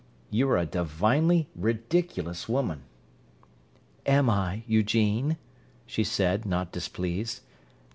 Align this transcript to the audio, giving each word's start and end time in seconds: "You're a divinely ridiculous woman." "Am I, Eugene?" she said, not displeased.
"You're 0.31 0.57
a 0.57 0.65
divinely 0.65 1.47
ridiculous 1.55 2.49
woman." 2.49 2.85
"Am 4.07 4.31
I, 4.31 4.63
Eugene?" 4.65 5.37
she 5.85 6.03
said, 6.03 6.43
not 6.43 6.71
displeased. 6.71 7.41